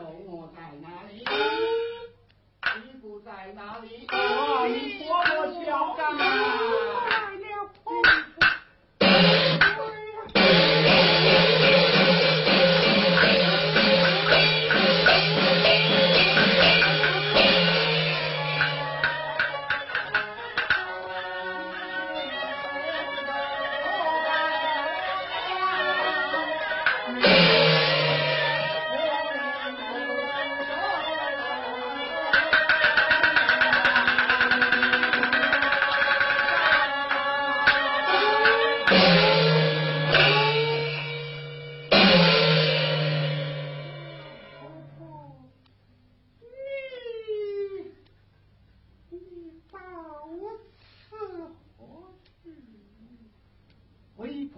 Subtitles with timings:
[0.00, 1.24] 说我在哪里？
[2.84, 4.06] 你不在哪里？
[4.06, 5.16] 啊，你说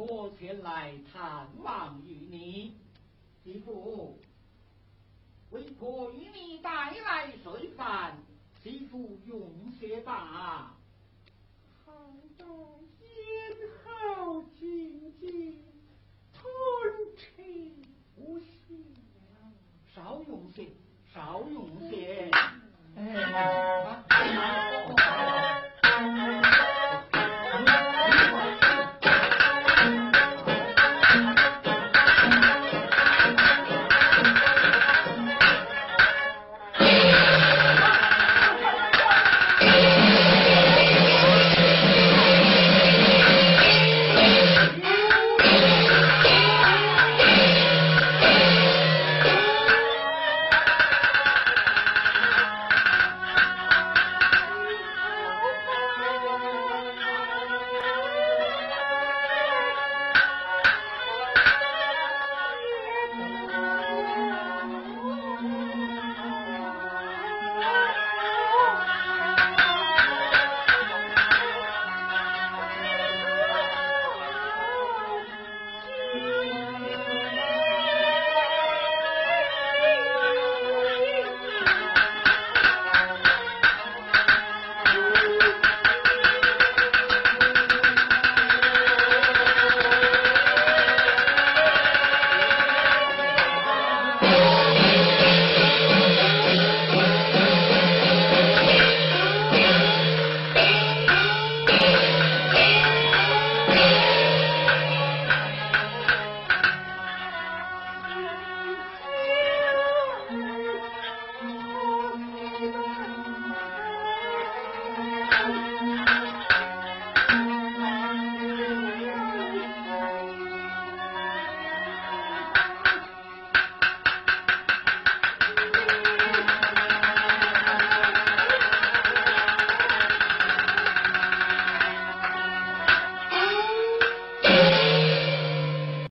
[0.01, 2.75] 为婆前来探望于你，
[3.45, 4.19] 媳妇。
[5.51, 8.17] 为婆与你带来水饭，
[8.63, 10.75] 媳妇用些吧。
[11.85, 11.93] 好
[12.39, 15.59] 到，咽喉紧紧，
[16.33, 16.43] 吞
[17.19, 17.43] 吃
[18.17, 18.47] 不下。
[19.95, 20.67] 少用些，
[21.13, 22.31] 少用些。